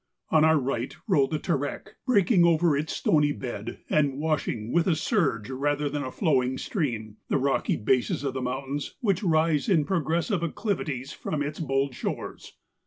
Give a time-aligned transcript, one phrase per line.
[0.31, 4.95] On our right rolled the Terek, breaking over its stony bed, and washing with a
[4.95, 9.69] surge, rather than a flowing stream, the rocky bases of the moun¬ tains wdnch rise
[9.69, 12.53] in progressive acclivities from its bold shores.